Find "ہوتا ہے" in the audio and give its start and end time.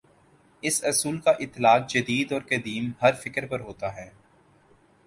3.59-4.09